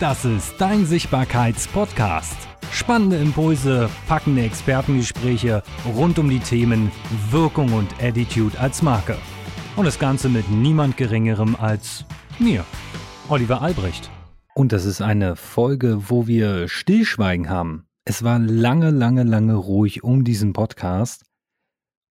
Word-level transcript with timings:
Das 0.00 0.24
ist 0.24 0.54
dein 0.56 0.86
Sichtbarkeits-Podcast. 0.86 2.34
Spannende 2.72 3.18
Impulse, 3.18 3.90
packende 4.08 4.44
Expertengespräche 4.44 5.62
rund 5.94 6.18
um 6.18 6.30
die 6.30 6.38
Themen 6.38 6.90
Wirkung 7.30 7.74
und 7.74 8.02
Attitude 8.02 8.58
als 8.58 8.80
Marke. 8.80 9.18
Und 9.76 9.84
das 9.84 9.98
Ganze 9.98 10.30
mit 10.30 10.50
niemand 10.50 10.96
Geringerem 10.96 11.54
als 11.54 12.06
mir, 12.38 12.64
Oliver 13.28 13.60
Albrecht. 13.60 14.10
Und 14.54 14.72
das 14.72 14.86
ist 14.86 15.02
eine 15.02 15.36
Folge, 15.36 16.08
wo 16.08 16.26
wir 16.26 16.66
Stillschweigen 16.68 17.50
haben. 17.50 17.84
Es 18.06 18.22
war 18.22 18.38
lange, 18.38 18.88
lange, 18.88 19.24
lange 19.24 19.56
ruhig 19.56 20.02
um 20.02 20.24
diesen 20.24 20.54
Podcast. 20.54 21.26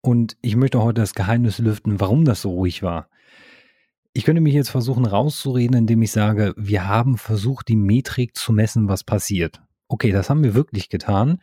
Und 0.01 0.37
ich 0.41 0.55
möchte 0.55 0.81
heute 0.81 1.01
das 1.01 1.15
Geheimnis 1.15 1.59
lüften, 1.59 1.99
warum 1.99 2.23
das 2.23 2.43
so 2.43 2.51
ruhig 2.51 2.81
war. 2.81 3.09
Ich 4.15 4.25
könnte 4.25 4.41
mich 4.41 4.53
jetzt 4.53 4.69
versuchen 4.69 5.05
rauszureden, 5.05 5.75
indem 5.75 6.03
ich 6.03 6.11
sage, 6.11 6.53
wir 6.55 6.87
haben 6.87 7.17
versucht, 7.17 7.67
die 7.67 7.75
Metrik 7.75 8.37
zu 8.37 8.53
messen, 8.53 8.87
was 8.87 9.03
passiert. 9.03 9.61
Okay, 9.87 10.11
das 10.11 10.29
haben 10.29 10.43
wir 10.43 10.53
wirklich 10.53 10.89
getan. 10.89 11.41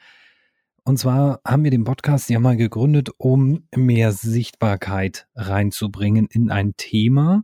Und 0.85 0.99
zwar 0.99 1.41
haben 1.45 1.65
wir 1.65 1.73
den 1.73 1.83
Podcast 1.83 2.31
ja 2.31 2.39
mal 2.39 2.57
gegründet, 2.57 3.11
um 3.19 3.65
mehr 3.75 4.13
Sichtbarkeit 4.13 5.27
reinzubringen 5.35 6.29
in 6.31 6.51
ein 6.51 6.75
Thema, 6.77 7.43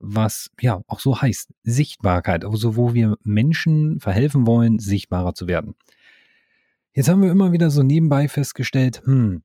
was 0.00 0.50
ja 0.60 0.82
auch 0.88 0.98
so 0.98 1.20
heißt, 1.22 1.54
Sichtbarkeit, 1.62 2.44
also 2.44 2.76
wo 2.76 2.94
wir 2.94 3.16
Menschen 3.22 4.00
verhelfen 4.00 4.44
wollen, 4.44 4.80
sichtbarer 4.80 5.34
zu 5.34 5.46
werden. 5.46 5.76
Jetzt 6.92 7.08
haben 7.08 7.22
wir 7.22 7.30
immer 7.30 7.52
wieder 7.52 7.70
so 7.70 7.82
nebenbei 7.84 8.28
festgestellt, 8.28 9.02
hm, 9.04 9.42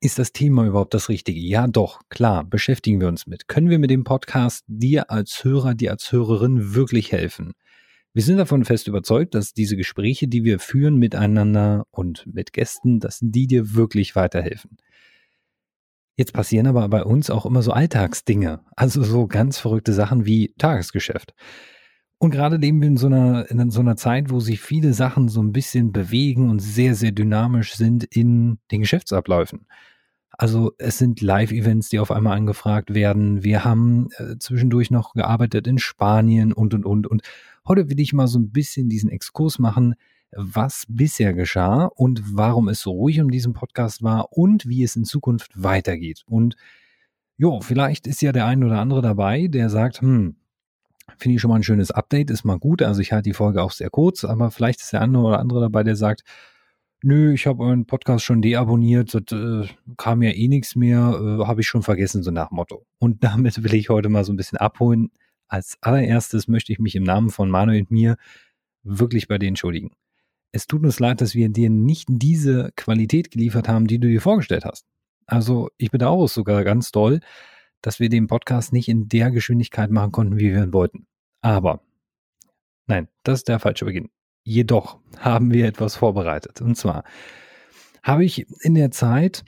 ist 0.00 0.18
das 0.18 0.32
Thema 0.32 0.66
überhaupt 0.66 0.94
das 0.94 1.08
Richtige? 1.08 1.40
Ja, 1.40 1.66
doch, 1.66 2.00
klar, 2.08 2.44
beschäftigen 2.44 3.00
wir 3.00 3.08
uns 3.08 3.26
mit. 3.26 3.48
Können 3.48 3.68
wir 3.68 3.78
mit 3.78 3.90
dem 3.90 4.04
Podcast 4.04 4.64
dir 4.66 5.10
als 5.10 5.44
Hörer, 5.44 5.74
dir 5.74 5.90
als 5.90 6.10
Hörerin 6.12 6.74
wirklich 6.74 7.12
helfen? 7.12 7.52
Wir 8.14 8.22
sind 8.22 8.38
davon 8.38 8.64
fest 8.64 8.86
überzeugt, 8.86 9.34
dass 9.34 9.54
diese 9.54 9.76
Gespräche, 9.76 10.28
die 10.28 10.44
wir 10.44 10.60
führen 10.60 10.96
miteinander 10.96 11.84
und 11.90 12.24
mit 12.32 12.52
Gästen, 12.52 13.00
dass 13.00 13.18
die 13.20 13.46
dir 13.46 13.74
wirklich 13.74 14.14
weiterhelfen. 14.14 14.76
Jetzt 16.16 16.32
passieren 16.32 16.68
aber 16.68 16.88
bei 16.88 17.02
uns 17.02 17.28
auch 17.28 17.44
immer 17.44 17.60
so 17.62 17.72
Alltagsdinge, 17.72 18.60
also 18.76 19.02
so 19.02 19.26
ganz 19.26 19.58
verrückte 19.58 19.92
Sachen 19.92 20.26
wie 20.26 20.54
Tagesgeschäft. 20.58 21.34
Und 22.24 22.30
gerade 22.30 22.56
leben 22.56 22.80
wir 22.80 22.88
in 22.88 22.96
so 22.96 23.08
einer, 23.08 23.50
in 23.50 23.70
so 23.70 23.80
einer 23.80 23.96
Zeit, 23.96 24.30
wo 24.30 24.40
sich 24.40 24.58
viele 24.58 24.94
Sachen 24.94 25.28
so 25.28 25.42
ein 25.42 25.52
bisschen 25.52 25.92
bewegen 25.92 26.48
und 26.48 26.58
sehr, 26.58 26.94
sehr 26.94 27.12
dynamisch 27.12 27.74
sind 27.74 28.02
in 28.02 28.56
den 28.72 28.80
Geschäftsabläufen. 28.80 29.66
Also 30.30 30.72
es 30.78 30.96
sind 30.96 31.20
Live-Events, 31.20 31.90
die 31.90 31.98
auf 31.98 32.10
einmal 32.10 32.38
angefragt 32.38 32.94
werden. 32.94 33.44
Wir 33.44 33.62
haben 33.62 34.08
äh, 34.16 34.38
zwischendurch 34.38 34.90
noch 34.90 35.12
gearbeitet 35.12 35.66
in 35.66 35.76
Spanien 35.76 36.54
und, 36.54 36.72
und, 36.72 36.86
und. 36.86 37.06
Und 37.06 37.20
heute 37.68 37.90
will 37.90 38.00
ich 38.00 38.14
mal 38.14 38.26
so 38.26 38.38
ein 38.38 38.52
bisschen 38.52 38.88
diesen 38.88 39.10
Exkurs 39.10 39.58
machen, 39.58 39.94
was 40.32 40.86
bisher 40.88 41.34
geschah 41.34 41.90
und 41.94 42.22
warum 42.34 42.68
es 42.68 42.80
so 42.80 42.92
ruhig 42.92 43.20
um 43.20 43.30
diesen 43.30 43.52
Podcast 43.52 44.02
war 44.02 44.32
und 44.32 44.66
wie 44.66 44.82
es 44.82 44.96
in 44.96 45.04
Zukunft 45.04 45.62
weitergeht. 45.62 46.22
Und 46.24 46.56
jo, 47.36 47.60
vielleicht 47.60 48.06
ist 48.06 48.22
ja 48.22 48.32
der 48.32 48.46
ein 48.46 48.64
oder 48.64 48.78
andere 48.78 49.02
dabei, 49.02 49.46
der 49.46 49.68
sagt, 49.68 50.00
hm, 50.00 50.36
Finde 51.16 51.36
ich 51.36 51.40
schon 51.40 51.50
mal 51.50 51.56
ein 51.56 51.62
schönes 51.62 51.90
Update, 51.90 52.30
ist 52.30 52.44
mal 52.44 52.58
gut. 52.58 52.82
Also 52.82 53.00
ich 53.00 53.12
halte 53.12 53.28
die 53.28 53.34
Folge 53.34 53.62
auch 53.62 53.72
sehr 53.72 53.90
kurz, 53.90 54.24
aber 54.24 54.50
vielleicht 54.50 54.80
ist 54.80 54.92
der 54.92 55.02
andere 55.02 55.24
oder 55.24 55.38
andere 55.38 55.60
dabei, 55.60 55.82
der 55.82 55.96
sagt, 55.96 56.24
nö, 57.02 57.34
ich 57.34 57.46
habe 57.46 57.62
euren 57.62 57.86
Podcast 57.86 58.24
schon 58.24 58.40
deabonniert, 58.40 59.14
das 59.14 59.38
äh, 59.38 59.68
kam 59.96 60.22
ja 60.22 60.30
eh 60.30 60.48
nichts 60.48 60.74
mehr, 60.74 60.98
äh, 60.98 61.44
habe 61.44 61.60
ich 61.60 61.66
schon 61.66 61.82
vergessen, 61.82 62.22
so 62.22 62.30
nach 62.30 62.50
Motto. 62.50 62.86
Und 62.98 63.22
damit 63.24 63.62
will 63.62 63.74
ich 63.74 63.90
heute 63.90 64.08
mal 64.08 64.24
so 64.24 64.32
ein 64.32 64.36
bisschen 64.36 64.58
abholen. 64.58 65.10
Als 65.46 65.76
allererstes 65.82 66.48
möchte 66.48 66.72
ich 66.72 66.78
mich 66.78 66.96
im 66.96 67.04
Namen 67.04 67.30
von 67.30 67.50
Manuel 67.50 67.82
und 67.82 67.90
mir 67.90 68.16
wirklich 68.82 69.28
bei 69.28 69.38
dir 69.38 69.48
entschuldigen. 69.48 69.92
Es 70.52 70.66
tut 70.66 70.82
uns 70.84 71.00
leid, 71.00 71.20
dass 71.20 71.34
wir 71.34 71.48
dir 71.48 71.68
nicht 71.68 72.06
diese 72.08 72.72
Qualität 72.76 73.30
geliefert 73.30 73.68
haben, 73.68 73.86
die 73.86 73.98
du 73.98 74.08
dir 74.08 74.20
vorgestellt 74.20 74.64
hast. 74.64 74.86
Also 75.26 75.68
ich 75.76 75.90
bedauere 75.90 76.24
es 76.24 76.34
sogar 76.34 76.64
ganz 76.64 76.90
doll, 76.92 77.20
dass 77.86 78.00
wir 78.00 78.08
den 78.08 78.26
Podcast 78.26 78.72
nicht 78.72 78.88
in 78.88 79.08
der 79.08 79.30
Geschwindigkeit 79.30 79.90
machen 79.90 80.12
konnten, 80.12 80.38
wie 80.38 80.54
wir 80.54 80.62
ihn 80.62 80.72
wollten. 80.72 81.06
Aber, 81.42 81.80
nein, 82.86 83.08
das 83.22 83.40
ist 83.40 83.48
der 83.48 83.58
falsche 83.58 83.84
Beginn. 83.84 84.08
Jedoch 84.42 84.98
haben 85.18 85.52
wir 85.52 85.66
etwas 85.66 85.96
vorbereitet. 85.96 86.60
Und 86.62 86.76
zwar 86.76 87.04
habe 88.02 88.24
ich 88.24 88.46
in 88.62 88.74
der 88.74 88.90
Zeit, 88.90 89.44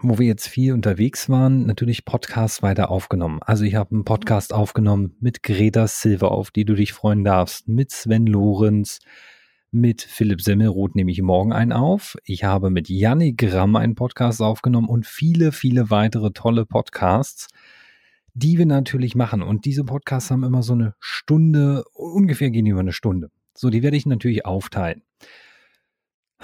wo 0.00 0.18
wir 0.18 0.26
jetzt 0.26 0.48
viel 0.48 0.72
unterwegs 0.72 1.28
waren, 1.28 1.66
natürlich 1.66 2.04
Podcasts 2.04 2.62
weiter 2.62 2.90
aufgenommen. 2.90 3.40
Also 3.42 3.64
ich 3.64 3.76
habe 3.76 3.92
einen 3.92 4.04
Podcast 4.04 4.52
aufgenommen 4.52 5.16
mit 5.20 5.42
Greta 5.42 5.86
Silva, 5.86 6.28
auf 6.28 6.50
die 6.50 6.64
du 6.64 6.74
dich 6.74 6.92
freuen 6.92 7.22
darfst, 7.22 7.68
mit 7.68 7.92
Sven 7.92 8.26
Lorenz, 8.26 8.98
mit 9.72 10.02
Philipp 10.02 10.42
Semmelroth 10.42 10.94
nehme 10.94 11.10
ich 11.10 11.22
morgen 11.22 11.52
einen 11.52 11.72
auf. 11.72 12.16
Ich 12.24 12.44
habe 12.44 12.68
mit 12.68 12.90
Yannick 12.90 13.38
Gramm 13.38 13.74
einen 13.74 13.94
Podcast 13.94 14.42
aufgenommen 14.42 14.88
und 14.88 15.06
viele, 15.06 15.50
viele 15.50 15.90
weitere 15.90 16.30
tolle 16.32 16.66
Podcasts, 16.66 17.48
die 18.34 18.58
wir 18.58 18.66
natürlich 18.66 19.14
machen. 19.14 19.42
Und 19.42 19.64
diese 19.64 19.84
Podcasts 19.84 20.30
haben 20.30 20.44
immer 20.44 20.62
so 20.62 20.74
eine 20.74 20.94
Stunde, 21.00 21.84
ungefähr 21.94 22.50
gehen 22.50 22.66
die 22.66 22.70
über 22.70 22.80
eine 22.80 22.92
Stunde. 22.92 23.30
So, 23.54 23.70
die 23.70 23.82
werde 23.82 23.96
ich 23.96 24.04
natürlich 24.04 24.44
aufteilen. 24.44 25.02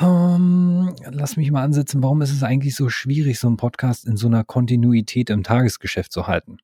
Um, 0.01 0.95
ähm, 0.97 1.13
lass 1.13 1.37
mich 1.37 1.51
mal 1.51 1.65
ansetzen, 1.65 2.03
warum 2.03 2.23
ist 2.23 2.33
es 2.33 2.43
eigentlich 2.43 2.77
so 2.77 2.89
schwierig, 2.89 3.39
so 3.39 3.49
einen 3.49 3.57
Podcast 3.57 4.07
in 4.07 4.17
so 4.17 4.29
einer 4.29 4.45
Kontinuität 4.45 5.29
im 5.29 5.43
Tagesgeschäft 5.43 6.13
zu 6.13 6.27
halten? 6.27 6.59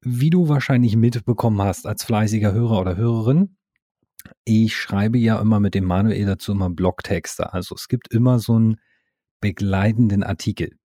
Wie 0.00 0.30
du 0.30 0.48
wahrscheinlich 0.48 0.96
mitbekommen 0.96 1.60
hast 1.62 1.86
als 1.86 2.02
fleißiger 2.02 2.52
Hörer 2.52 2.80
oder 2.80 2.96
Hörerin, 2.96 3.56
ich 4.44 4.76
schreibe 4.76 5.18
ja 5.18 5.40
immer 5.40 5.60
mit 5.60 5.74
dem 5.74 5.84
Manuel 5.84 6.26
dazu 6.26 6.52
immer 6.52 6.70
Blogtexte. 6.70 7.52
Also 7.52 7.74
es 7.74 7.88
gibt 7.88 8.12
immer 8.12 8.38
so 8.38 8.54
einen 8.54 8.80
begleitenden 9.40 10.22
Artikel. 10.22 10.76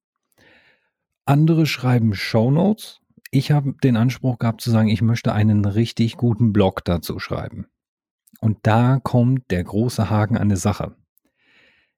Andere 1.26 1.66
schreiben 1.66 2.14
Shownotes. 2.14 3.02
Ich 3.32 3.52
habe 3.52 3.74
den 3.84 3.98
Anspruch 3.98 4.38
gehabt 4.40 4.62
zu 4.62 4.72
sagen, 4.72 4.88
ich 4.88 5.02
möchte 5.02 5.34
einen 5.34 5.66
richtig 5.66 6.18
guten 6.18 6.54
Blog 6.54 6.86
dazu 6.86 7.20
schreiben. 7.20 7.68
Und 8.40 8.60
da 8.64 9.00
kommt 9.02 9.50
der 9.50 9.64
große 9.64 10.10
Haken 10.10 10.38
an 10.38 10.50
der 10.50 10.58
Sache. 10.58 10.96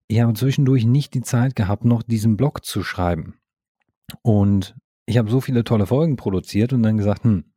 Ich 0.08 0.22
habe 0.22 0.34
zwischendurch 0.34 0.86
nicht 0.86 1.14
die 1.14 1.22
Zeit 1.22 1.56
gehabt, 1.56 1.84
noch 1.84 2.02
diesen 2.02 2.38
Blog 2.38 2.64
zu 2.64 2.84
schreiben. 2.84 3.40
Und 4.22 4.76
ich 5.06 5.18
habe 5.18 5.30
so 5.30 5.42
viele 5.42 5.64
tolle 5.64 5.86
Folgen 5.86 6.16
produziert 6.16 6.72
und 6.72 6.84
dann 6.84 6.98
gesagt, 6.98 7.24
hm, 7.24 7.52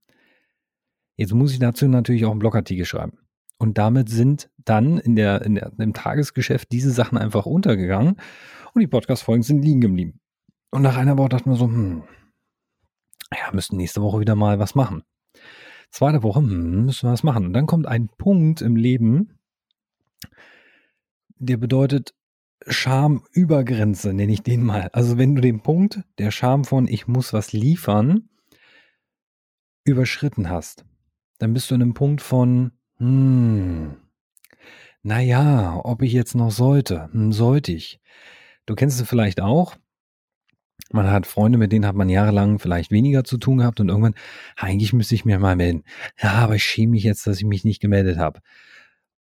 jetzt 1.16 1.32
muss 1.32 1.52
ich 1.52 1.60
dazu 1.60 1.86
natürlich 1.86 2.24
auch 2.24 2.32
einen 2.32 2.40
Blogartikel 2.40 2.84
schreiben. 2.84 3.18
Und 3.60 3.76
damit 3.76 4.08
sind 4.08 4.48
dann 4.56 4.96
in 4.96 5.16
der, 5.16 5.42
in 5.42 5.54
der, 5.54 5.70
im 5.78 5.92
Tagesgeschäft 5.92 6.72
diese 6.72 6.90
Sachen 6.90 7.18
einfach 7.18 7.44
untergegangen 7.44 8.16
und 8.72 8.80
die 8.80 8.86
Podcast-Folgen 8.86 9.42
sind 9.42 9.62
liegen 9.62 9.82
geblieben. 9.82 10.18
Und 10.70 10.80
nach 10.80 10.96
einer 10.96 11.18
Woche 11.18 11.28
dachte 11.28 11.46
man 11.46 11.58
so, 11.58 11.66
hm, 11.66 12.02
ja, 13.30 13.52
müssten 13.52 13.76
nächste 13.76 14.00
Woche 14.00 14.18
wieder 14.18 14.34
mal 14.34 14.58
was 14.58 14.74
machen. 14.74 15.02
Zweite 15.90 16.22
Woche, 16.22 16.40
hm, 16.40 16.86
müssen 16.86 17.06
wir 17.06 17.12
was 17.12 17.22
machen. 17.22 17.44
Und 17.44 17.52
dann 17.52 17.66
kommt 17.66 17.86
ein 17.86 18.08
Punkt 18.08 18.62
im 18.62 18.76
Leben, 18.76 19.38
der 21.36 21.58
bedeutet 21.58 22.14
Schamübergrenze, 22.66 24.14
nenne 24.14 24.32
ich 24.32 24.42
den 24.42 24.64
mal. 24.64 24.88
Also 24.94 25.18
wenn 25.18 25.34
du 25.34 25.42
den 25.42 25.60
Punkt 25.60 26.00
der 26.16 26.30
Scham 26.30 26.64
von 26.64 26.88
ich 26.88 27.06
muss 27.06 27.34
was 27.34 27.52
liefern 27.52 28.30
überschritten 29.84 30.48
hast, 30.48 30.86
dann 31.38 31.52
bist 31.52 31.70
du 31.70 31.74
in 31.74 31.82
einem 31.82 31.94
Punkt 31.94 32.22
von 32.22 32.72
hm. 33.00 33.96
Naja, 35.02 35.80
ob 35.82 36.02
ich 36.02 36.12
jetzt 36.12 36.34
noch 36.34 36.50
sollte? 36.50 37.08
Hm, 37.12 37.32
sollte 37.32 37.72
ich. 37.72 37.98
Du 38.66 38.74
kennst 38.74 39.00
es 39.00 39.08
vielleicht 39.08 39.40
auch. 39.40 39.76
Man 40.92 41.10
hat 41.10 41.26
Freunde, 41.26 41.56
mit 41.56 41.72
denen 41.72 41.86
hat 41.86 41.94
man 41.94 42.08
jahrelang 42.08 42.58
vielleicht 42.58 42.90
weniger 42.90 43.24
zu 43.24 43.38
tun 43.38 43.58
gehabt 43.58 43.80
und 43.80 43.88
irgendwann, 43.88 44.14
eigentlich 44.56 44.92
müsste 44.92 45.14
ich 45.14 45.24
mir 45.24 45.38
mal 45.38 45.56
melden. 45.56 45.84
Ja, 46.20 46.32
aber 46.32 46.56
ich 46.56 46.64
schäme 46.64 46.92
mich 46.92 47.04
jetzt, 47.04 47.26
dass 47.26 47.38
ich 47.38 47.44
mich 47.44 47.64
nicht 47.64 47.80
gemeldet 47.80 48.18
habe. 48.18 48.40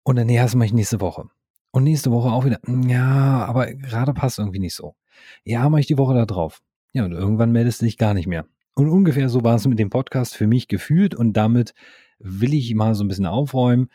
Und 0.04 0.18
dann, 0.18 0.30
ja, 0.30 0.44
das 0.44 0.56
mache 0.56 0.66
ich 0.66 0.74
nächste 0.74 1.00
Woche. 1.00 1.26
Und 1.72 1.84
nächste 1.84 2.12
Woche 2.12 2.30
auch 2.32 2.44
wieder, 2.46 2.60
hm, 2.66 2.90
ja, 2.90 3.46
aber 3.46 3.74
gerade 3.74 4.14
passt 4.14 4.40
irgendwie 4.40 4.60
nicht 4.60 4.76
so. 4.76 4.96
Ja, 5.44 5.70
mache 5.70 5.82
ich 5.82 5.88
die 5.88 5.98
Woche 5.98 6.16
da 6.16 6.26
drauf. 6.26 6.62
Ja, 6.92 7.06
und 7.06 7.14
irgendwann 7.14 7.52
meldest 7.52 7.82
du 7.82 7.86
dich 7.86 7.98
gar 7.98 8.14
nicht 8.14 8.28
mehr. 8.28 8.46
Und 8.74 8.90
ungefähr 8.90 9.30
so 9.30 9.44
war 9.44 9.56
es 9.56 9.68
mit 9.68 9.80
dem 9.80 9.90
Podcast 9.90 10.36
für 10.36 10.48
mich 10.48 10.68
gefühlt 10.68 11.14
und 11.14 11.34
damit 11.34 11.74
will 12.20 12.54
ich 12.54 12.74
mal 12.76 12.96
so 12.96 13.04
ein 13.04 13.08
bisschen 13.08 13.26
aufräumen. 13.26 13.90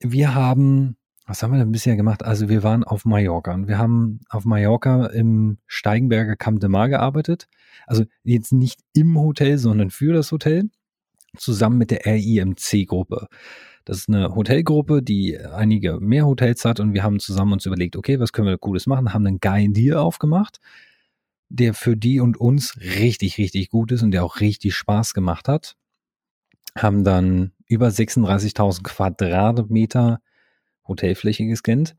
Wir 0.00 0.34
haben, 0.34 0.96
was 1.26 1.42
haben 1.42 1.52
wir 1.52 1.58
denn 1.58 1.72
bisher 1.72 1.96
gemacht? 1.96 2.24
Also 2.24 2.48
wir 2.48 2.62
waren 2.62 2.84
auf 2.84 3.04
Mallorca 3.04 3.52
und 3.52 3.68
wir 3.68 3.78
haben 3.78 4.20
auf 4.28 4.44
Mallorca 4.44 5.06
im 5.06 5.58
Steigenberger 5.66 6.36
Camp 6.36 6.60
de 6.60 6.68
Mar 6.68 6.88
gearbeitet. 6.88 7.48
Also 7.86 8.04
jetzt 8.22 8.52
nicht 8.52 8.80
im 8.92 9.18
Hotel, 9.18 9.58
sondern 9.58 9.90
für 9.90 10.12
das 10.12 10.30
Hotel, 10.30 10.70
zusammen 11.36 11.78
mit 11.78 11.90
der 11.90 12.04
RIMC-Gruppe. 12.06 13.28
Das 13.84 13.98
ist 13.98 14.08
eine 14.08 14.34
Hotelgruppe, 14.34 15.02
die 15.02 15.38
einige 15.38 15.98
mehr 16.00 16.26
Hotels 16.26 16.64
hat 16.64 16.80
und 16.80 16.92
wir 16.92 17.02
haben 17.02 17.20
zusammen 17.20 17.54
uns 17.54 17.66
überlegt, 17.66 17.96
okay, 17.96 18.20
was 18.20 18.32
können 18.32 18.48
wir 18.48 18.58
Cooles 18.58 18.86
machen, 18.86 19.14
haben 19.14 19.26
einen 19.26 19.40
geilen 19.40 19.72
Deal 19.72 19.96
aufgemacht, 19.96 20.60
der 21.48 21.74
für 21.74 21.96
die 21.96 22.20
und 22.20 22.36
uns 22.36 22.78
richtig, 22.80 23.38
richtig 23.38 23.70
gut 23.70 23.92
ist 23.92 24.02
und 24.02 24.10
der 24.10 24.24
auch 24.24 24.40
richtig 24.40 24.74
Spaß 24.74 25.14
gemacht 25.14 25.48
hat. 25.48 25.76
Haben 26.82 27.04
dann 27.04 27.52
über 27.66 27.88
36.000 27.88 28.82
Quadratmeter 28.82 30.20
Hotelfläche 30.86 31.46
gescannt. 31.46 31.96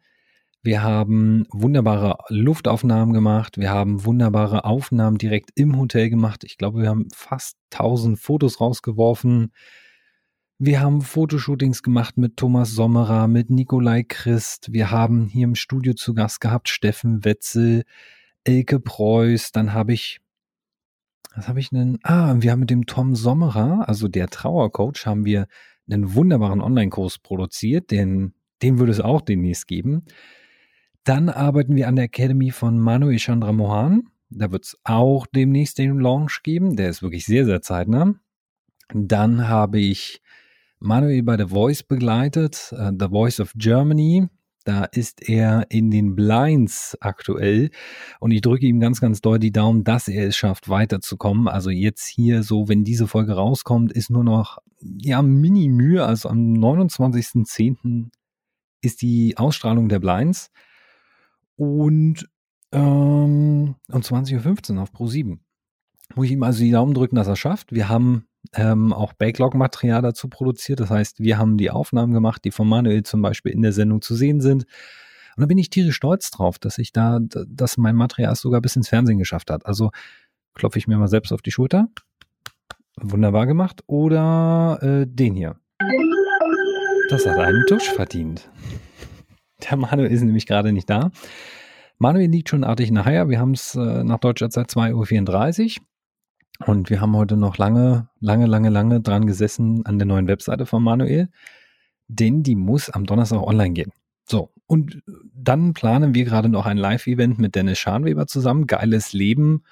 Wir 0.61 0.83
haben 0.83 1.45
wunderbare 1.51 2.17
Luftaufnahmen 2.27 3.13
gemacht. 3.13 3.57
Wir 3.57 3.69
haben 3.69 4.03
wunderbare 4.03 4.65
Aufnahmen 4.65 5.17
direkt 5.17 5.51
im 5.55 5.77
Hotel 5.77 6.09
gemacht. 6.09 6.43
Ich 6.43 6.57
glaube, 6.57 6.81
wir 6.81 6.89
haben 6.89 7.07
fast 7.13 7.57
1000 7.71 8.19
Fotos 8.19 8.59
rausgeworfen. 8.59 9.53
Wir 10.57 10.81
haben 10.81 11.01
Fotoshootings 11.01 11.81
gemacht 11.81 12.17
mit 12.17 12.35
Thomas 12.35 12.71
Sommerer, 12.71 13.29
mit 13.29 13.49
Nikolai 13.49 14.03
Christ. 14.03 14.73
Wir 14.73 14.91
haben 14.91 15.27
hier 15.27 15.45
im 15.45 15.55
Studio 15.55 15.93
zu 15.93 16.13
Gast 16.13 16.41
gehabt 16.41 16.67
Steffen 16.67 17.23
Wetzel, 17.23 17.85
Elke 18.43 18.81
Preuß. 18.81 19.53
Dann 19.53 19.73
habe 19.73 19.93
ich, 19.93 20.19
was 21.35 21.47
habe 21.47 21.59
ich 21.59 21.69
denn? 21.69 21.99
Ah, 22.03 22.35
wir 22.39 22.51
haben 22.51 22.61
mit 22.61 22.69
dem 22.69 22.85
Tom 22.85 23.15
Sommerer, 23.15 23.87
also 23.87 24.07
der 24.07 24.27
Trauercoach, 24.27 25.05
haben 25.05 25.25
wir 25.25 25.47
einen 25.89 26.13
wunderbaren 26.13 26.61
Online-Kurs 26.61 27.19
produziert. 27.19 27.91
Den, 27.91 28.33
den 28.61 28.79
würde 28.79 28.91
es 28.91 28.99
auch 28.99 29.21
demnächst 29.21 29.67
geben. 29.67 30.03
Dann 31.03 31.29
arbeiten 31.29 31.75
wir 31.75 31.87
an 31.87 31.95
der 31.95 32.05
Academy 32.05 32.51
von 32.51 32.79
Manuel 32.79 33.17
Chandra 33.17 33.51
Mohan. 33.51 34.03
Da 34.29 34.51
wird 34.51 34.65
es 34.65 34.77
auch 34.83 35.25
demnächst 35.27 35.77
den 35.77 35.99
Launch 35.99 36.43
geben. 36.43 36.75
Der 36.75 36.89
ist 36.89 37.01
wirklich 37.01 37.25
sehr, 37.25 37.45
sehr 37.45 37.61
zeitnah. 37.61 38.13
Dann 38.93 39.47
habe 39.47 39.79
ich 39.79 40.21
Manuel 40.79 41.23
bei 41.23 41.37
The 41.37 41.47
Voice 41.49 41.83
begleitet, 41.83 42.73
uh, 42.73 42.91
The 42.97 43.07
Voice 43.09 43.39
of 43.39 43.53
Germany. 43.55 44.27
Da 44.65 44.83
ist 44.83 45.27
er 45.27 45.65
in 45.69 45.89
den 45.89 46.15
Blinds 46.15 46.97
aktuell 46.99 47.69
und 48.19 48.31
ich 48.31 48.41
drücke 48.41 48.65
ihm 48.65 48.79
ganz, 48.79 48.99
ganz 48.99 49.21
doll 49.21 49.39
die 49.39 49.51
Daumen, 49.51 49.83
dass 49.83 50.07
er 50.07 50.27
es 50.27 50.35
schafft, 50.35 50.69
weiterzukommen. 50.69 51.47
Also 51.47 51.69
jetzt 51.69 52.05
hier 52.07 52.43
so, 52.43 52.67
wenn 52.67 52.83
diese 52.83 53.07
Folge 53.07 53.33
rauskommt, 53.33 53.91
ist 53.91 54.09
nur 54.09 54.23
noch, 54.23 54.59
ja, 54.81 55.21
Mini-Mühe. 55.21 56.05
Also 56.05 56.29
am 56.29 56.53
29.10. 56.53 58.09
ist 58.81 59.01
die 59.01 59.37
Ausstrahlung 59.37 59.89
der 59.89 59.99
Blinds 59.99 60.51
und, 61.55 62.29
ähm, 62.71 63.75
um 63.87 64.01
20.15 64.01 64.75
Uhr 64.75 64.81
auf 64.83 64.91
Pro 64.91 65.07
7. 65.07 65.39
Muss 66.15 66.25
ich 66.25 66.31
ihm 66.31 66.43
also 66.43 66.63
die 66.63 66.71
Daumen 66.71 66.93
drücken, 66.93 67.15
dass 67.15 67.27
er 67.27 67.35
schafft. 67.35 67.71
Wir 67.71 67.87
haben 67.87 68.25
ähm, 68.53 68.93
auch 68.93 69.13
Backlog-Material 69.13 70.01
dazu 70.01 70.27
produziert. 70.27 70.79
Das 70.79 70.89
heißt, 70.89 71.19
wir 71.19 71.37
haben 71.37 71.57
die 71.57 71.71
Aufnahmen 71.71 72.13
gemacht, 72.13 72.43
die 72.43 72.51
von 72.51 72.67
Manuel 72.67 73.03
zum 73.03 73.21
Beispiel 73.21 73.51
in 73.51 73.61
der 73.61 73.73
Sendung 73.73 74.01
zu 74.01 74.15
sehen 74.15 74.41
sind. 74.41 74.65
Und 75.35 75.41
da 75.41 75.45
bin 75.45 75.57
ich 75.57 75.69
tierisch 75.69 75.95
stolz 75.95 76.31
drauf, 76.31 76.59
dass 76.59 76.77
ich 76.77 76.91
da, 76.91 77.19
dass 77.21 77.77
mein 77.77 77.95
Material 77.95 78.35
sogar 78.35 78.61
bis 78.61 78.75
ins 78.75 78.89
Fernsehen 78.89 79.19
geschafft 79.19 79.51
hat. 79.51 79.65
Also 79.65 79.91
klopfe 80.53 80.79
ich 80.79 80.87
mir 80.87 80.97
mal 80.97 81.07
selbst 81.07 81.31
auf 81.31 81.41
die 81.41 81.51
Schulter. 81.51 81.87
Wunderbar 82.99 83.45
gemacht. 83.45 83.81
Oder 83.87 84.79
äh, 84.81 85.05
den 85.07 85.35
hier. 85.35 85.55
Das 87.09 87.25
hat 87.25 87.37
einen 87.37 87.65
Tusch 87.67 87.89
verdient. 87.89 88.49
Der 89.63 89.77
Manuel 89.77 90.11
ist 90.11 90.21
nämlich 90.21 90.45
gerade 90.45 90.73
nicht 90.73 90.89
da. 90.89 91.11
Manuel 91.97 92.29
liegt 92.29 92.49
schon 92.49 92.63
artig 92.63 92.91
nachher. 92.91 93.29
Wir 93.29 93.39
haben 93.39 93.51
es 93.51 93.75
äh, 93.75 94.03
nach 94.03 94.19
deutscher 94.19 94.49
Zeit 94.49 94.69
2.34 94.69 95.79
Uhr. 95.79 95.85
Und 96.65 96.89
wir 96.89 96.99
haben 96.99 97.15
heute 97.15 97.37
noch 97.37 97.57
lange, 97.57 98.09
lange, 98.19 98.45
lange, 98.45 98.69
lange 98.69 99.01
dran 99.01 99.25
gesessen 99.25 99.85
an 99.85 99.97
der 99.97 100.05
neuen 100.05 100.27
Webseite 100.27 100.65
von 100.65 100.83
Manuel, 100.83 101.29
denn 102.07 102.43
die 102.43 102.55
muss 102.55 102.89
am 102.89 103.05
Donnerstag 103.05 103.41
online 103.41 103.73
gehen. 103.73 103.91
So, 104.27 104.51
und 104.67 105.01
dann 105.33 105.73
planen 105.73 106.13
wir 106.13 106.25
gerade 106.25 106.49
noch 106.49 106.65
ein 106.65 106.77
Live-Event 106.77 107.39
mit 107.39 107.55
Dennis 107.55 107.79
Scharnweber 107.79 108.27
zusammen. 108.27 108.67
Geiles 108.67 109.13
Leben. 109.13 109.63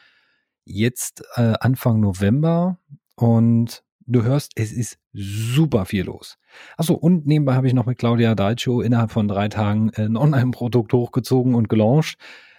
Jetzt 0.66 1.24
äh, 1.36 1.54
Anfang 1.60 2.00
November. 2.00 2.80
Und 3.16 3.84
du 4.08 4.24
hörst, 4.24 4.54
es 4.56 4.72
ist 4.72 4.98
super 5.14 5.86
viel 5.86 6.06
los. 6.06 6.38
Achso, 6.78 6.96
und 6.96 7.28
nebenbei 7.28 7.54
habe 7.54 7.68
ich 7.68 7.74
noch 7.74 7.86
mit 7.86 8.00
Claudia 8.00 8.34
Dalcio 8.34 8.82
innerhalb 8.82 9.12
von 9.12 9.28
drei 9.28 9.50
Tagen 9.50 9.92
ein 9.96 10.18
Online-Produkt 10.18 10.94
hochgezogen 10.94 11.54
und 11.54 11.70
gelauncht 11.70 12.18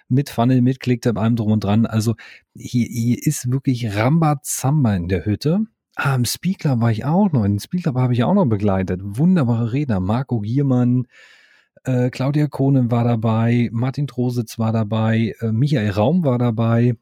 mit 0.08 0.31
Funnel, 0.31 0.62
mit 0.62 0.81
Clicktip, 0.81 1.19
allem 1.19 1.37
drum 1.37 1.52
und 1.52 1.64
dran. 1.64 1.87
Also 1.87 2.14
hier, 2.55 2.87
hier 2.87 3.19
ist 3.20 3.50
wirklich 3.50 3.94
Rambazamba 3.94 4.94
in 4.94 5.08
der 5.08 5.25
Hütte. 5.25 5.60
Ah, 5.96 6.14
im 6.14 6.25
Speaker 6.25 6.81
war 6.81 6.90
ich 6.90 7.05
auch 7.05 7.32
noch. 7.32 7.44
In 7.44 7.58
Speaker 7.58 7.94
habe 7.94 8.12
ich 8.12 8.25
auch 8.25 8.34
noch 8.34 8.46
begleitet. 8.46 9.00
Wunderbare 9.02 9.72
Redner. 9.72 10.00
Marco 10.00 10.40
Giermann, 10.40 11.06
äh, 11.84 12.10
Claudia 12.10 12.46
Kohnen 12.46 12.90
war 12.90 13.05
dabei, 13.05 13.69
Martin 13.72 14.06
Trositz 14.06 14.58
war 14.58 14.72
dabei, 14.72 15.34
äh, 15.40 15.52
Michael 15.52 15.90
Raum 15.90 16.25
war 16.25 16.38
dabei. 16.38 16.96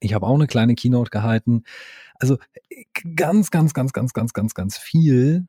Ich 0.00 0.14
habe 0.14 0.26
auch 0.26 0.34
eine 0.34 0.46
kleine 0.46 0.74
Keynote 0.74 1.10
gehalten. 1.10 1.64
Also 2.14 2.38
ganz, 3.16 3.50
ganz, 3.50 3.74
ganz, 3.74 3.92
ganz, 3.92 4.12
ganz, 4.12 4.34
ganz, 4.34 4.54
ganz 4.54 4.78
viel 4.78 5.46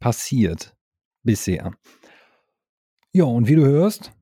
passiert 0.00 0.76
bisher. 1.22 1.72
Ja, 3.12 3.24
und 3.24 3.48
wie 3.48 3.56
du 3.56 3.64
hörst, 3.64 4.12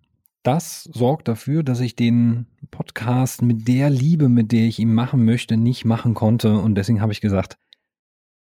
das 0.43 0.85
sorgt 0.85 1.29
dafür, 1.29 1.63
dass 1.63 1.81
ich 1.81 1.97
den 1.97 2.47
Podcast 2.71 3.43
mit 3.43 3.69
der 3.69 3.91
Liebe, 3.91 4.29
mit 4.29 4.53
der 4.53 4.67
ich 4.67 4.79
ihn 4.79 4.95
machen 4.95 5.25
möchte, 5.25 5.57
nicht 5.57 5.85
machen 5.85 6.15
konnte. 6.15 6.59
Und 6.59 6.75
deswegen 6.77 7.01
habe 7.01 7.13
ich 7.13 7.21
gesagt, 7.21 7.59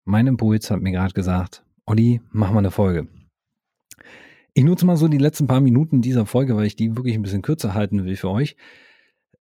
mein 0.04 0.28
Impuls 0.28 0.70
hat 0.70 0.82
mir 0.82 0.92
gerade 0.92 1.14
gesagt, 1.14 1.64
Olli, 1.86 2.22
mach 2.32 2.52
mal 2.52 2.60
eine 2.60 2.72
Folge. 2.72 3.08
Ich 4.54 4.64
nutze 4.64 4.86
mal 4.86 4.98
so 4.98 5.08
die 5.08 5.18
letzten 5.18 5.48
paar 5.48 5.62
Minuten 5.62 6.02
dieser 6.02 6.26
Folge, 6.26 6.56
weil 6.56 6.66
ich 6.66 6.76
die 6.76 6.96
wirklich 6.96 7.16
ein 7.16 7.22
bisschen 7.22 7.42
kürzer 7.42 7.74
halten 7.74 8.06
will 8.06 8.16
für 8.16 8.30
euch, 8.30 8.56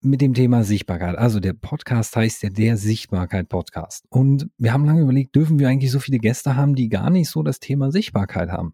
mit 0.02 0.22
dem 0.22 0.34
Thema 0.34 0.64
Sichtbarkeit. 0.64 1.18
Also 1.18 1.40
der 1.40 1.54
Podcast 1.54 2.16
heißt 2.16 2.44
ja 2.44 2.50
der 2.50 2.78
Sichtbarkeit 2.78 3.50
Podcast. 3.50 4.06
Und 4.10 4.50
wir 4.58 4.72
haben 4.72 4.86
lange 4.86 5.02
überlegt, 5.02 5.36
dürfen 5.36 5.60
wir 5.60 5.68
eigentlich 5.68 5.92
so 5.92 6.00
viele 6.00 6.20
Gäste 6.20 6.56
haben, 6.56 6.76
die 6.76 6.90
gar 6.90 7.10
nicht 7.10 7.30
so 7.30 7.44
das 7.44 7.60
Thema 7.60 7.92
Sichtbarkeit 7.92 8.50
haben? 8.50 8.74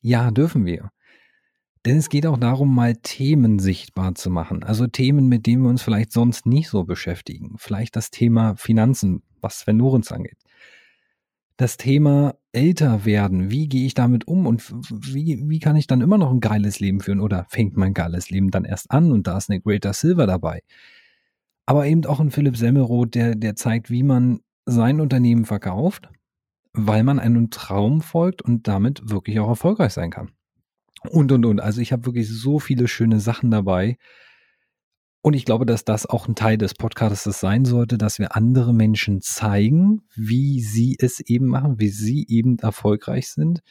Ja, 0.00 0.30
dürfen 0.30 0.66
wir. 0.66 0.90
Denn 1.86 1.98
es 1.98 2.08
geht 2.08 2.26
auch 2.26 2.36
darum, 2.36 2.74
mal 2.74 2.96
Themen 2.96 3.60
sichtbar 3.60 4.16
zu 4.16 4.28
machen. 4.28 4.64
Also 4.64 4.88
Themen, 4.88 5.28
mit 5.28 5.46
denen 5.46 5.62
wir 5.62 5.70
uns 5.70 5.82
vielleicht 5.82 6.10
sonst 6.10 6.44
nicht 6.44 6.68
so 6.68 6.82
beschäftigen. 6.82 7.54
Vielleicht 7.58 7.94
das 7.94 8.10
Thema 8.10 8.56
Finanzen, 8.56 9.22
was 9.40 9.60
Sven 9.60 9.78
Lorenz 9.78 10.10
angeht. 10.10 10.36
Das 11.56 11.76
Thema 11.76 12.34
älter 12.50 13.04
werden. 13.04 13.52
Wie 13.52 13.68
gehe 13.68 13.86
ich 13.86 13.94
damit 13.94 14.26
um 14.26 14.46
und 14.46 14.68
wie, 14.90 15.48
wie 15.48 15.60
kann 15.60 15.76
ich 15.76 15.86
dann 15.86 16.00
immer 16.00 16.18
noch 16.18 16.32
ein 16.32 16.40
geiles 16.40 16.80
Leben 16.80 16.98
führen 16.98 17.20
oder 17.20 17.46
fängt 17.50 17.76
mein 17.76 17.94
geiles 17.94 18.30
Leben 18.30 18.50
dann 18.50 18.64
erst 18.64 18.90
an 18.90 19.12
und 19.12 19.28
da 19.28 19.38
ist 19.38 19.48
eine 19.48 19.60
Greater 19.60 19.92
Silver 19.92 20.26
dabei. 20.26 20.62
Aber 21.66 21.86
eben 21.86 22.04
auch 22.06 22.18
ein 22.18 22.32
Philipp 22.32 22.56
Semmelroth, 22.56 23.14
der, 23.14 23.36
der 23.36 23.54
zeigt, 23.54 23.90
wie 23.90 24.02
man 24.02 24.40
sein 24.66 25.00
Unternehmen 25.00 25.44
verkauft, 25.44 26.08
weil 26.72 27.04
man 27.04 27.20
einem 27.20 27.50
Traum 27.50 28.00
folgt 28.00 28.42
und 28.42 28.66
damit 28.66 29.08
wirklich 29.08 29.38
auch 29.38 29.48
erfolgreich 29.48 29.92
sein 29.92 30.10
kann. 30.10 30.35
Und, 31.08 31.32
und, 31.32 31.44
und. 31.46 31.60
Also 31.60 31.80
ich 31.80 31.92
habe 31.92 32.06
wirklich 32.06 32.28
so 32.28 32.58
viele 32.58 32.88
schöne 32.88 33.20
Sachen 33.20 33.50
dabei. 33.50 33.98
Und 35.22 35.34
ich 35.34 35.44
glaube, 35.44 35.66
dass 35.66 35.84
das 35.84 36.06
auch 36.06 36.28
ein 36.28 36.36
Teil 36.36 36.56
des 36.56 36.74
Podcasts 36.74 37.24
sein 37.40 37.64
sollte, 37.64 37.98
dass 37.98 38.18
wir 38.18 38.36
andere 38.36 38.72
Menschen 38.72 39.20
zeigen, 39.20 40.02
wie 40.14 40.60
sie 40.60 40.96
es 41.00 41.18
eben 41.20 41.46
machen, 41.46 41.80
wie 41.80 41.88
sie 41.88 42.26
eben 42.28 42.58
erfolgreich 42.60 43.28
sind 43.30 43.62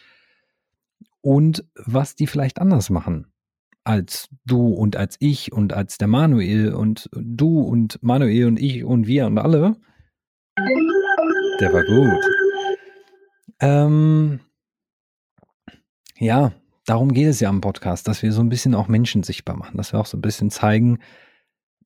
und 1.21 1.63
was 1.75 2.15
die 2.15 2.27
vielleicht 2.27 2.59
anders 2.59 2.89
machen 2.89 3.27
als 3.85 4.29
du 4.45 4.67
und 4.67 4.97
als 4.97 5.15
ich 5.19 5.53
und 5.53 5.71
als 5.71 5.97
der 5.97 6.07
Manuel 6.07 6.73
und 6.73 7.09
du 7.13 7.61
und 7.61 8.01
Manuel 8.03 8.47
und 8.47 8.59
ich 8.59 8.83
und 8.83 9.07
wir 9.07 9.27
und 9.27 9.37
alle. 9.37 9.75
Der 11.61 11.71
war 11.71 11.83
gut. 11.83 12.25
Ähm, 13.59 14.39
ja, 16.17 16.51
darum 16.85 17.13
geht 17.13 17.27
es 17.27 17.39
ja 17.39 17.49
am 17.49 17.61
Podcast, 17.61 18.07
dass 18.07 18.21
wir 18.23 18.31
so 18.31 18.41
ein 18.41 18.49
bisschen 18.49 18.75
auch 18.75 18.87
Menschen 18.87 19.23
sichtbar 19.23 19.57
machen, 19.57 19.77
dass 19.77 19.93
wir 19.93 19.99
auch 19.99 20.05
so 20.05 20.17
ein 20.17 20.21
bisschen 20.21 20.49
zeigen, 20.51 20.99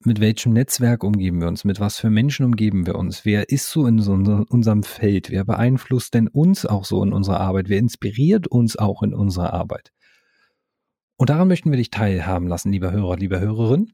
mit 0.02 0.20
welchem 0.20 0.54
Netzwerk 0.54 1.04
umgeben 1.04 1.40
wir 1.40 1.48
uns, 1.48 1.64
mit 1.64 1.78
was 1.78 1.98
für 1.98 2.08
Menschen 2.08 2.46
umgeben 2.46 2.86
wir 2.86 2.94
uns, 2.94 3.24
wer 3.24 3.50
ist 3.50 3.70
so 3.70 3.86
in 3.86 3.98
so 3.98 4.12
unserem 4.12 4.82
Feld, 4.82 5.30
wer 5.30 5.44
beeinflusst 5.44 6.14
denn 6.14 6.28
uns 6.28 6.64
auch 6.64 6.86
so 6.86 7.02
in 7.02 7.12
unserer 7.12 7.40
Arbeit, 7.40 7.68
wer 7.68 7.78
inspiriert 7.78 8.46
uns 8.46 8.76
auch 8.76 9.02
in 9.02 9.12
unserer 9.12 9.52
Arbeit. 9.52 9.92
Und 11.16 11.28
daran 11.28 11.48
möchten 11.48 11.70
wir 11.70 11.76
dich 11.76 11.90
teilhaben 11.90 12.48
lassen, 12.48 12.72
lieber 12.72 12.92
Hörer, 12.92 13.16
lieber 13.16 13.40
Hörerin. 13.40 13.92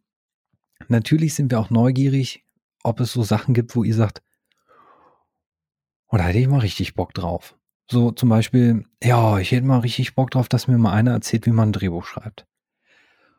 Natürlich 0.86 1.34
sind 1.34 1.50
wir 1.50 1.58
auch 1.58 1.70
neugierig, 1.70 2.44
ob 2.84 3.00
es 3.00 3.12
so 3.12 3.24
Sachen 3.24 3.52
gibt, 3.52 3.74
wo 3.74 3.82
ihr 3.82 3.94
sagt, 3.94 4.22
oder 6.08 6.22
oh, 6.22 6.26
hätte 6.28 6.38
ich 6.38 6.46
mal 6.46 6.60
richtig 6.60 6.94
Bock 6.94 7.14
drauf. 7.14 7.58
So 7.88 8.10
zum 8.10 8.28
Beispiel, 8.28 8.84
ja, 9.02 9.38
ich 9.38 9.52
hätte 9.52 9.66
mal 9.66 9.78
richtig 9.78 10.14
Bock 10.14 10.30
drauf, 10.30 10.48
dass 10.48 10.66
mir 10.66 10.78
mal 10.78 10.92
einer 10.92 11.12
erzählt, 11.12 11.46
wie 11.46 11.52
man 11.52 11.68
ein 11.68 11.72
Drehbuch 11.72 12.04
schreibt. 12.04 12.46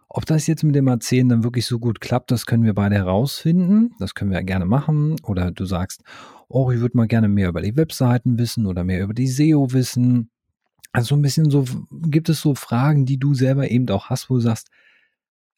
Ob 0.09 0.25
das 0.25 0.47
jetzt 0.47 0.63
mit 0.63 0.73
dem 0.73 0.87
Erzählen 0.87 1.27
dann 1.27 1.43
wirklich 1.43 1.65
so 1.65 1.79
gut 1.79 1.99
klappt, 1.99 2.31
das 2.31 2.45
können 2.45 2.63
wir 2.63 2.73
beide 2.73 2.95
herausfinden. 2.95 3.93
Das 3.99 4.15
können 4.15 4.31
wir 4.31 4.41
gerne 4.43 4.65
machen. 4.65 5.17
Oder 5.23 5.51
du 5.51 5.65
sagst, 5.65 6.01
oh, 6.47 6.71
ich 6.71 6.79
würde 6.79 6.95
mal 6.95 7.07
gerne 7.07 7.27
mehr 7.27 7.49
über 7.49 7.61
die 7.61 7.75
Webseiten 7.75 8.39
wissen 8.39 8.65
oder 8.65 8.85
mehr 8.85 9.03
über 9.03 9.13
die 9.13 9.27
SEO 9.27 9.73
wissen. 9.73 10.29
Also 10.93 11.15
ein 11.15 11.21
bisschen 11.21 11.51
so, 11.51 11.65
gibt 11.91 12.29
es 12.29 12.39
so 12.39 12.55
Fragen, 12.55 13.05
die 13.05 13.19
du 13.19 13.33
selber 13.33 13.69
eben 13.69 13.89
auch 13.89 14.09
hast, 14.09 14.29
wo 14.29 14.35
du 14.35 14.39
sagst, 14.39 14.69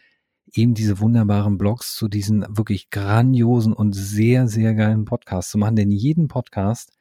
eben 0.51 0.73
diese 0.73 0.99
wunderbaren 0.99 1.57
Blogs 1.57 1.95
zu 1.95 2.07
diesen 2.07 2.45
wirklich 2.49 2.89
grandiosen 2.89 3.73
und 3.73 3.93
sehr, 3.93 4.47
sehr 4.47 4.73
geilen 4.73 5.05
Podcasts 5.05 5.51
zu 5.51 5.57
machen. 5.57 5.75
Denn 5.75 5.91
jeden 5.91 6.27
Podcast 6.27 6.93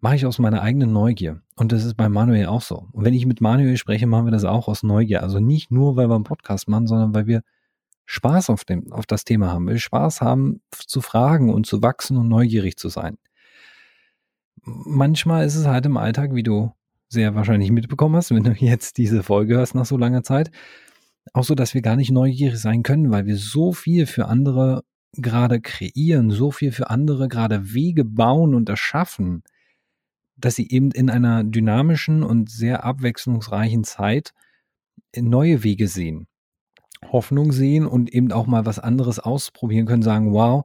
mache 0.00 0.16
ich 0.16 0.26
aus 0.26 0.38
meiner 0.38 0.62
eigenen 0.62 0.92
Neugier. 0.92 1.42
Und 1.56 1.72
das 1.72 1.84
ist 1.84 1.94
bei 1.94 2.08
Manuel 2.08 2.46
auch 2.46 2.62
so. 2.62 2.88
Und 2.92 3.04
wenn 3.04 3.14
ich 3.14 3.26
mit 3.26 3.40
Manuel 3.40 3.76
spreche, 3.76 4.06
machen 4.06 4.26
wir 4.26 4.32
das 4.32 4.44
auch 4.44 4.68
aus 4.68 4.82
Neugier. 4.82 5.22
Also 5.22 5.40
nicht 5.40 5.70
nur, 5.70 5.96
weil 5.96 6.08
wir 6.08 6.14
einen 6.14 6.24
Podcast 6.24 6.68
machen, 6.68 6.86
sondern 6.86 7.14
weil 7.14 7.26
wir 7.26 7.42
Spaß 8.10 8.48
auf, 8.48 8.64
dem, 8.64 8.90
auf 8.90 9.04
das 9.04 9.24
Thema 9.24 9.52
haben, 9.52 9.66
will 9.66 9.78
Spaß 9.78 10.22
haben 10.22 10.62
zu 10.70 11.02
fragen 11.02 11.52
und 11.52 11.66
zu 11.66 11.82
wachsen 11.82 12.16
und 12.16 12.26
neugierig 12.26 12.78
zu 12.78 12.88
sein. 12.88 13.18
Manchmal 14.62 15.44
ist 15.44 15.56
es 15.56 15.66
halt 15.66 15.84
im 15.84 15.98
Alltag, 15.98 16.34
wie 16.34 16.42
du 16.42 16.72
sehr 17.10 17.34
wahrscheinlich 17.34 17.70
mitbekommen 17.70 18.16
hast, 18.16 18.30
wenn 18.30 18.44
du 18.44 18.52
jetzt 18.58 18.96
diese 18.96 19.22
Folge 19.22 19.56
hörst 19.56 19.74
nach 19.74 19.84
so 19.84 19.98
langer 19.98 20.22
Zeit, 20.22 20.50
auch 21.34 21.44
so, 21.44 21.54
dass 21.54 21.74
wir 21.74 21.82
gar 21.82 21.96
nicht 21.96 22.10
neugierig 22.10 22.58
sein 22.58 22.82
können, 22.82 23.10
weil 23.10 23.26
wir 23.26 23.36
so 23.36 23.74
viel 23.74 24.06
für 24.06 24.24
andere 24.24 24.84
gerade 25.12 25.60
kreieren, 25.60 26.30
so 26.30 26.50
viel 26.50 26.72
für 26.72 26.88
andere 26.88 27.28
gerade 27.28 27.74
Wege 27.74 28.06
bauen 28.06 28.54
und 28.54 28.70
erschaffen, 28.70 29.42
dass 30.38 30.54
sie 30.54 30.70
eben 30.70 30.92
in 30.92 31.10
einer 31.10 31.44
dynamischen 31.44 32.22
und 32.22 32.48
sehr 32.48 32.84
abwechslungsreichen 32.84 33.84
Zeit 33.84 34.32
neue 35.14 35.62
Wege 35.62 35.88
sehen. 35.88 36.27
Hoffnung 37.06 37.52
sehen 37.52 37.86
und 37.86 38.12
eben 38.12 38.32
auch 38.32 38.46
mal 38.46 38.66
was 38.66 38.78
anderes 38.78 39.18
ausprobieren 39.18 39.86
können, 39.86 40.02
sagen, 40.02 40.32
wow, 40.32 40.64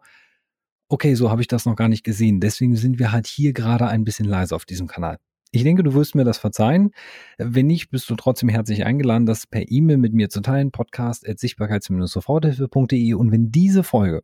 okay, 0.90 1.16
so 1.16 1.30
habe 1.30 1.42
ich 1.42 1.48
das 1.48 1.66
noch 1.66 1.76
gar 1.76 1.88
nicht 1.88 2.04
gesehen. 2.04 2.40
Deswegen 2.40 2.76
sind 2.76 3.00
wir 3.00 3.12
halt 3.12 3.28
hier 3.28 3.54
gerade 3.54 3.88
ein 3.88 4.04
bisschen 4.04 4.28
leise 4.28 4.56
auf 4.56 4.66
diesem 4.66 4.88
Kanal. 4.88 5.18
Ich 5.52 5.64
denke, 5.64 5.84
du 5.84 5.94
wirst 5.94 6.16
mir 6.16 6.24
das 6.24 6.40
verzeihen. 6.40 6.92
Wenn 7.38 7.68
nicht, 7.68 7.92
bist 7.92 8.10
du 8.10 8.16
trotzdem 8.16 8.50
herzlich 8.50 8.86
eingeladen, 8.86 9.28
das 9.28 9.46
per 9.46 9.70
E-Mail 9.70 9.98
mit 9.98 10.14
mir 10.14 10.30
zu 10.30 10.42
teilen. 10.42 10.72
Podcast 10.72 11.28
at 11.30 11.40
sichtbarkeits-soforthilfe.de. 11.40 13.14
Und 13.14 13.32
wenn 13.32 13.52
diese 13.52 13.84
Folge 13.84 14.24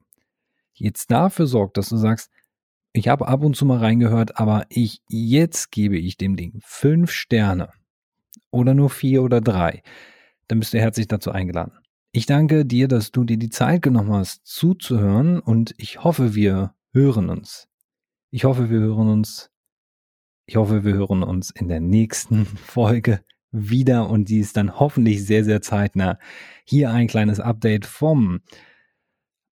jetzt 0.73 1.11
dafür 1.11 1.45
sorgt, 1.45 1.77
dass 1.77 1.89
du 1.89 1.97
sagst, 1.97 2.31
ich 2.93 3.07
habe 3.07 3.27
ab 3.27 3.43
und 3.43 3.55
zu 3.55 3.65
mal 3.65 3.77
reingehört, 3.77 4.39
aber 4.39 4.65
ich, 4.69 5.03
jetzt 5.07 5.71
gebe 5.71 5.97
ich 5.97 6.17
dem 6.17 6.35
Ding 6.35 6.59
fünf 6.63 7.11
Sterne 7.11 7.69
oder 8.49 8.73
nur 8.73 8.89
vier 8.89 9.21
oder 9.21 9.39
drei, 9.41 9.83
dann 10.47 10.59
bist 10.59 10.73
du 10.73 10.79
herzlich 10.79 11.07
dazu 11.07 11.31
eingeladen. 11.31 11.73
Ich 12.11 12.25
danke 12.25 12.65
dir, 12.65 12.87
dass 12.87 13.11
du 13.11 13.23
dir 13.23 13.37
die 13.37 13.51
Zeit 13.51 13.83
genommen 13.83 14.11
hast, 14.11 14.41
zuzuhören 14.43 15.39
und 15.39 15.75
ich 15.77 16.03
hoffe, 16.03 16.33
wir 16.33 16.73
hören 16.91 17.29
uns. 17.29 17.67
Ich 18.31 18.45
hoffe, 18.45 18.71
wir 18.71 18.79
hören 18.79 19.09
uns. 19.09 19.51
Ich 20.47 20.55
hoffe, 20.55 20.83
wir 20.83 20.95
hören 20.95 21.21
uns 21.21 21.51
in 21.51 21.67
der 21.67 21.79
nächsten 21.79 22.45
Folge 22.65 23.23
wieder 23.51 24.09
und 24.09 24.29
die 24.29 24.39
ist 24.39 24.57
dann 24.57 24.79
hoffentlich 24.79 25.23
sehr, 25.23 25.43
sehr 25.43 25.61
zeitnah. 25.61 26.17
Hier 26.65 26.89
ein 26.89 27.05
kleines 27.05 27.39
Update 27.39 27.85
vom 27.85 28.39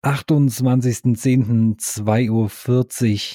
28.10.2.40 0.07 2.31
Uhr. 2.31 2.47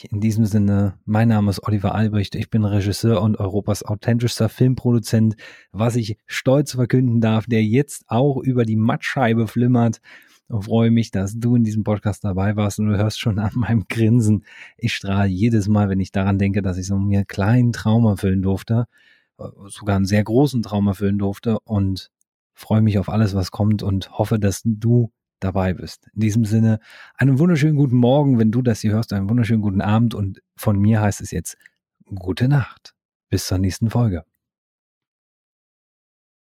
In 0.09 0.21
diesem 0.21 0.45
Sinne, 0.45 0.93
mein 1.03 1.27
Name 1.27 1.49
ist 1.49 1.61
Oliver 1.63 1.93
Albrecht, 1.93 2.33
ich 2.33 2.49
bin 2.49 2.63
Regisseur 2.63 3.21
und 3.21 3.41
Europas 3.41 3.83
authentischster 3.83 4.47
Filmproduzent, 4.47 5.35
was 5.73 5.97
ich 5.97 6.17
stolz 6.27 6.71
verkünden 6.71 7.19
darf, 7.19 7.45
der 7.45 7.61
jetzt 7.61 8.05
auch 8.07 8.37
über 8.37 8.63
die 8.63 8.77
Mattscheibe 8.77 9.47
flimmert. 9.47 9.99
Ich 10.47 10.63
freue 10.63 10.91
mich, 10.91 11.11
dass 11.11 11.37
du 11.37 11.57
in 11.57 11.65
diesem 11.65 11.83
Podcast 11.83 12.23
dabei 12.23 12.55
warst 12.55 12.79
und 12.79 12.87
du 12.87 12.97
hörst 12.97 13.19
schon 13.19 13.37
an 13.39 13.51
meinem 13.55 13.83
Grinsen. 13.89 14.45
Ich 14.77 14.95
strahle 14.95 15.27
jedes 15.27 15.67
Mal, 15.67 15.89
wenn 15.89 15.99
ich 15.99 16.13
daran 16.13 16.37
denke, 16.37 16.61
dass 16.61 16.77
ich 16.77 16.87
so 16.87 16.95
einen 16.95 17.27
kleinen 17.27 17.73
Traum 17.73 18.05
erfüllen 18.05 18.41
durfte, 18.41 18.85
sogar 19.67 19.97
einen 19.97 20.05
sehr 20.05 20.23
großen 20.23 20.61
Traum 20.61 20.87
erfüllen 20.87 21.17
durfte 21.17 21.59
und 21.59 22.11
freue 22.53 22.81
mich 22.81 22.97
auf 22.97 23.09
alles, 23.09 23.35
was 23.35 23.51
kommt 23.51 23.83
und 23.83 24.17
hoffe, 24.17 24.39
dass 24.39 24.61
du 24.63 25.11
dabei 25.43 25.73
bist. 25.73 26.07
In 26.13 26.21
diesem 26.21 26.45
Sinne, 26.45 26.79
einen 27.15 27.39
wunderschönen 27.39 27.75
guten 27.75 27.97
Morgen, 27.97 28.39
wenn 28.39 28.51
du 28.51 28.61
das 28.61 28.81
hier 28.81 28.91
hörst, 28.91 29.13
einen 29.13 29.29
wunderschönen 29.29 29.61
guten 29.61 29.81
Abend 29.81 30.13
und 30.13 30.41
von 30.55 30.79
mir 30.79 31.01
heißt 31.01 31.21
es 31.21 31.31
jetzt 31.31 31.57
gute 32.15 32.47
Nacht. 32.47 32.93
Bis 33.29 33.47
zur 33.47 33.57
nächsten 33.57 33.89
Folge. 33.89 34.23